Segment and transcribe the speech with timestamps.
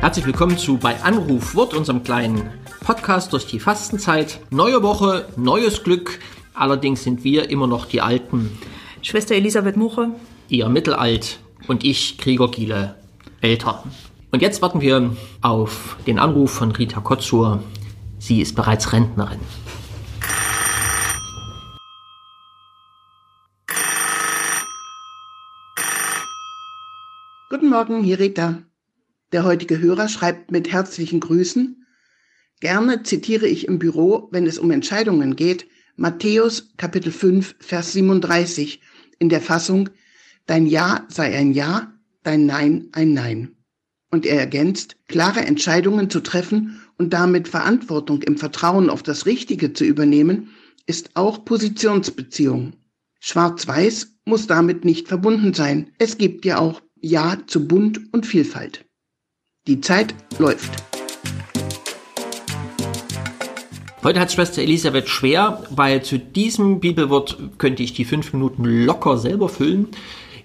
[0.00, 2.50] Herzlich willkommen zu bei Anruf Wort, unserem kleinen
[2.80, 4.40] Podcast durch die Fastenzeit.
[4.50, 6.18] Neue Woche, neues Glück.
[6.54, 8.58] Allerdings sind wir immer noch die Alten.
[9.02, 10.10] Schwester Elisabeth Muche.
[10.48, 12.96] Ihr mittelalt und ich, Gregor Giele,
[13.42, 13.84] älter.
[14.32, 17.62] Und jetzt warten wir auf den Anruf von Rita Kotzur.
[18.18, 19.38] Sie ist bereits Rentnerin.
[27.50, 28.62] Guten Morgen, hier Rita.
[29.32, 31.86] Der heutige Hörer schreibt mit herzlichen Grüßen.
[32.60, 35.66] Gerne zitiere ich im Büro, wenn es um Entscheidungen geht,
[35.96, 38.82] Matthäus Kapitel 5, Vers 37
[39.18, 39.88] in der Fassung,
[40.44, 43.56] Dein Ja sei ein Ja, dein Nein ein Nein.
[44.10, 49.72] Und er ergänzt, klare Entscheidungen zu treffen und damit Verantwortung im Vertrauen auf das Richtige
[49.72, 50.50] zu übernehmen,
[50.84, 52.74] ist auch Positionsbeziehung.
[53.20, 55.92] Schwarz-Weiß muss damit nicht verbunden sein.
[55.98, 58.84] Es gibt ja auch Ja zu Bunt und Vielfalt.
[59.68, 60.70] Die Zeit läuft.
[64.02, 69.16] Heute hat Schwester Elisabeth schwer, weil zu diesem Bibelwort könnte ich die fünf Minuten locker
[69.16, 69.88] selber füllen.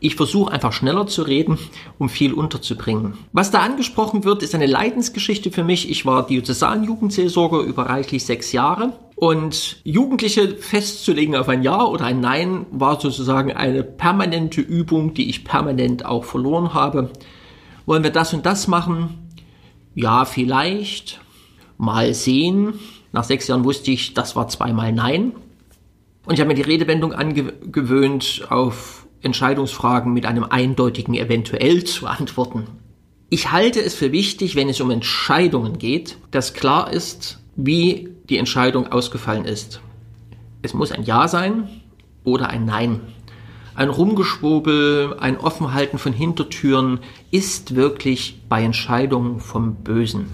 [0.00, 1.58] Ich versuche einfach schneller zu reden,
[1.98, 3.14] um viel unterzubringen.
[3.32, 5.88] Was da angesprochen wird, ist eine Leidensgeschichte für mich.
[5.88, 8.92] Ich war Diözesan-Jugendseelsorger über reichlich sechs Jahre.
[9.22, 15.30] Und Jugendliche festzulegen auf ein Ja oder ein Nein war sozusagen eine permanente Übung, die
[15.30, 17.08] ich permanent auch verloren habe.
[17.86, 19.30] Wollen wir das und das machen?
[19.94, 21.20] Ja, vielleicht.
[21.78, 22.80] Mal sehen.
[23.12, 25.30] Nach sechs Jahren wusste ich, das war zweimal Nein.
[26.26, 32.66] Und ich habe mir die Redewendung angewöhnt, auf Entscheidungsfragen mit einem eindeutigen eventuell zu antworten.
[33.30, 38.38] Ich halte es für wichtig, wenn es um Entscheidungen geht, dass klar ist, wie die
[38.38, 39.80] Entscheidung ausgefallen ist.
[40.62, 41.68] Es muss ein Ja sein
[42.24, 43.00] oder ein Nein.
[43.74, 50.26] Ein Rumgeschwurbel, ein Offenhalten von Hintertüren ist wirklich bei Entscheidungen vom Bösen.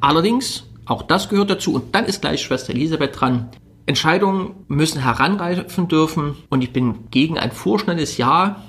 [0.00, 3.50] Allerdings, auch das gehört dazu, und dann ist gleich Schwester Elisabeth dran,
[3.86, 8.62] Entscheidungen müssen heranreifen dürfen und ich bin gegen ein vorschnelles Ja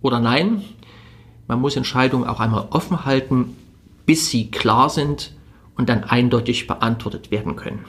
[0.00, 0.62] oder Nein.
[1.46, 3.56] Man muss Entscheidungen auch einmal offen halten,
[4.06, 5.32] bis sie klar sind
[5.76, 7.84] und dann eindeutig beantwortet werden können.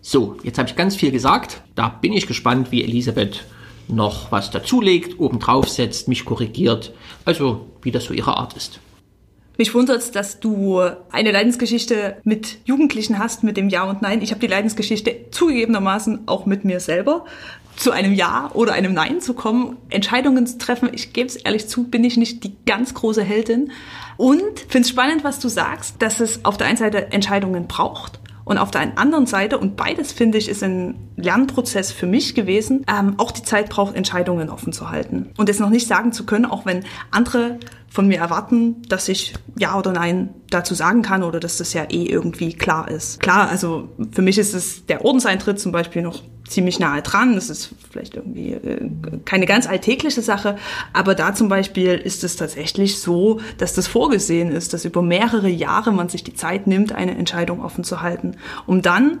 [0.00, 1.62] So, jetzt habe ich ganz viel gesagt.
[1.74, 3.44] Da bin ich gespannt, wie Elisabeth
[3.88, 6.92] noch was dazulegt, obendrauf setzt, mich korrigiert,
[7.24, 8.80] also wie das so ihre Art ist.
[9.58, 14.22] Mich wundert es, dass du eine Leidensgeschichte mit Jugendlichen hast, mit dem Ja und Nein.
[14.22, 17.24] Ich habe die Leidensgeschichte zugegebenermaßen auch mit mir selber.
[17.78, 21.68] Zu einem Ja oder einem Nein zu kommen, Entscheidungen zu treffen, ich gebe es ehrlich
[21.68, 23.70] zu, bin ich nicht die ganz große Heldin.
[24.16, 28.20] Und finde es spannend, was du sagst, dass es auf der einen Seite Entscheidungen braucht
[28.48, 32.82] und auf der anderen Seite, und beides finde ich, ist ein Lernprozess für mich gewesen,
[32.88, 35.28] ähm, auch die Zeit braucht, Entscheidungen offen zu halten.
[35.36, 37.58] Und es noch nicht sagen zu können, auch wenn andere
[37.90, 41.84] von mir erwarten, dass ich Ja oder Nein dazu sagen kann oder dass das ja
[41.90, 43.20] eh irgendwie klar ist.
[43.20, 47.34] Klar, also für mich ist es der Ordenseintritt zum Beispiel noch ziemlich nahe dran.
[47.34, 48.88] Das ist vielleicht irgendwie äh,
[49.24, 50.56] keine ganz alltägliche Sache,
[50.92, 55.48] aber da zum Beispiel ist es tatsächlich so, dass das vorgesehen ist, dass über mehrere
[55.48, 58.36] Jahre man sich die Zeit nimmt, eine Entscheidung offen zu halten,
[58.66, 59.18] um dann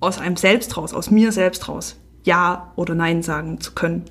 [0.00, 4.04] aus einem selbst raus, aus mir selbst raus, Ja oder Nein sagen zu können.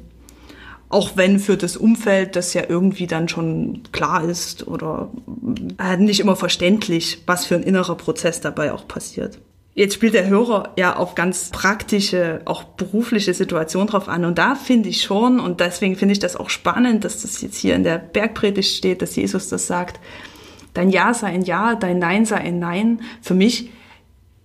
[0.90, 5.10] Auch wenn für das Umfeld das ja irgendwie dann schon klar ist oder
[5.80, 9.40] äh, nicht immer verständlich, was für ein innerer Prozess dabei auch passiert.
[9.76, 14.24] Jetzt spielt der Hörer ja auf ganz praktische, auch berufliche Situationen drauf an.
[14.24, 17.58] Und da finde ich schon, und deswegen finde ich das auch spannend, dass das jetzt
[17.58, 20.00] hier in der Bergpredigt steht, dass Jesus das sagt,
[20.76, 23.02] dein Ja sei ein Ja, dein Nein sei ein Nein.
[23.22, 23.72] Für mich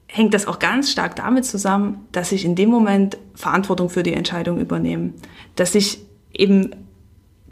[0.06, 4.14] hängt das auch ganz stark damit zusammen, dass ich in dem Moment Verantwortung für die
[4.14, 5.12] Entscheidung übernehme.
[5.56, 5.98] Dass ich
[6.32, 6.70] eben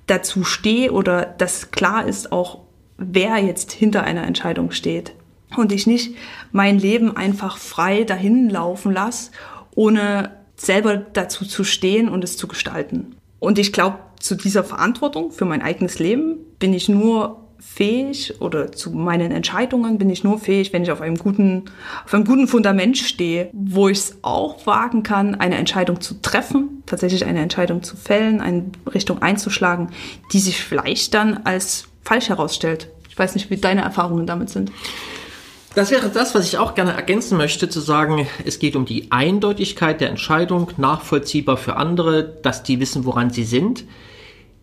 [0.07, 2.61] dazu stehe oder dass klar ist auch,
[2.97, 5.13] wer jetzt hinter einer Entscheidung steht
[5.59, 6.15] und ich nicht
[6.53, 9.31] mein Leben einfach frei dahin laufen lasse,
[9.75, 13.17] ohne selber dazu zu stehen und es zu gestalten.
[13.39, 18.73] Und ich glaube, zu dieser Verantwortung für mein eigenes Leben bin ich nur fähig oder
[18.73, 21.65] zu meinen Entscheidungen bin ich nur fähig, wenn ich auf einem guten,
[22.05, 26.83] auf einem guten Fundament stehe, wo ich es auch wagen kann, eine Entscheidung zu treffen,
[26.87, 29.91] tatsächlich eine Entscheidung zu fällen, eine Richtung einzuschlagen,
[30.33, 32.89] die sich vielleicht dann als falsch herausstellt.
[33.09, 34.71] Ich weiß nicht, wie deine Erfahrungen damit sind.
[35.77, 39.13] Das wäre das, was ich auch gerne ergänzen möchte, zu sagen, es geht um die
[39.13, 43.85] Eindeutigkeit der Entscheidung, nachvollziehbar für andere, dass die wissen, woran sie sind.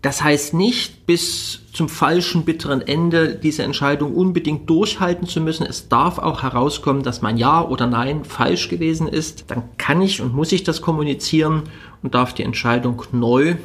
[0.02, 5.68] Das heißt nicht, bis zum falschen, bitteren Ende diese Entscheidung unbedingt durchhalten zu müssen.
[5.68, 9.52] Es darf auch herauskommen, dass mein Ja oder Nein falsch gewesen ist.
[9.52, 11.70] Dann kann ich und muss ich das kommunizieren
[12.02, 13.58] und darf die Entscheidung neu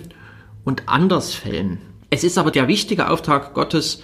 [0.67, 1.79] und anders fällen.
[2.11, 4.03] Es ist aber der wichtige Auftrag Gottes,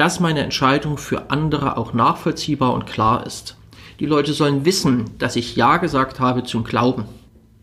[0.00, 3.58] dass meine Entscheidung für andere auch nachvollziehbar und klar ist.
[4.00, 7.04] Die Leute sollen wissen, dass ich Ja gesagt habe zum Glauben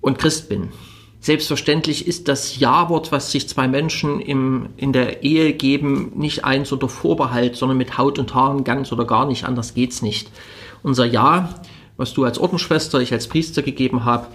[0.01, 0.69] und Christ bin.
[1.19, 6.71] Selbstverständlich ist das Ja-Wort, was sich zwei Menschen im, in der Ehe geben, nicht eins
[6.71, 9.45] unter Vorbehalt, sondern mit Haut und Haaren ganz oder gar nicht.
[9.45, 10.29] Anders geht's nicht.
[10.83, 11.55] Unser Ja,
[11.97, 14.27] was du als Ordensschwester, ich als Priester gegeben habe,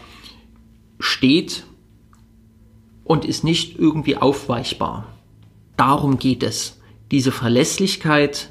[0.98, 1.62] steht
[3.04, 5.06] und ist nicht irgendwie aufweichbar.
[5.76, 6.81] Darum geht es.
[7.12, 8.48] Diese Verlässlichkeit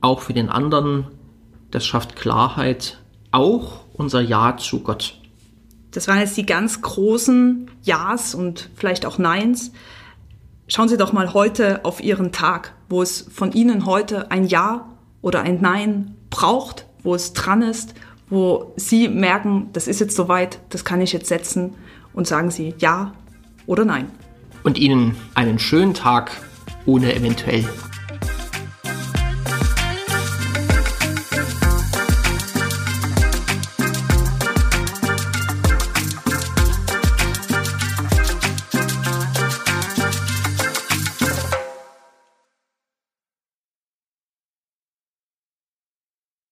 [0.00, 1.06] auch für den anderen,
[1.70, 2.98] das schafft Klarheit,
[3.30, 5.20] auch unser Ja zu Gott.
[5.92, 9.70] Das waren jetzt die ganz großen Ja's und vielleicht auch Neins.
[10.66, 14.88] Schauen Sie doch mal heute auf Ihren Tag, wo es von Ihnen heute ein Ja
[15.22, 17.94] oder ein Nein braucht, wo es dran ist,
[18.28, 21.74] wo Sie merken, das ist jetzt soweit, das kann ich jetzt setzen
[22.12, 23.14] und sagen Sie Ja
[23.66, 24.10] oder Nein.
[24.64, 26.32] Und Ihnen einen schönen Tag
[26.86, 27.64] ohne eventuell.